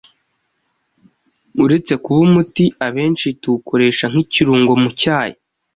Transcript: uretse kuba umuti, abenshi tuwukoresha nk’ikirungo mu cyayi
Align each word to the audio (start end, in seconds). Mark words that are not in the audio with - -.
uretse 1.63 1.93
kuba 2.03 2.19
umuti, 2.27 2.65
abenshi 2.87 3.27
tuwukoresha 3.41 4.05
nk’ikirungo 4.11 4.71
mu 4.81 4.89
cyayi 4.99 5.35